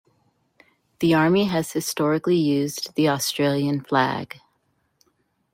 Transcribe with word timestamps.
The 0.99 1.13
Army 1.13 1.43
has 1.45 1.73
historically 1.73 2.35
used 2.39 2.95
the 2.95 3.07
Australian 3.07 3.81
Flag. 3.83 4.39